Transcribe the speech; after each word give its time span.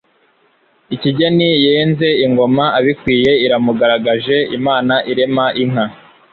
Ikigeni 0.95 1.49
yenze 1.65 2.07
ingoma 2.25 2.63
abikwiye 2.79 3.31
Iramugaragaje 3.45 4.37
Imana 4.57 4.95
irema 5.11 5.45
inka 5.63 5.85